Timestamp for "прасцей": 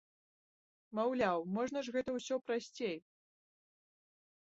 2.49-2.97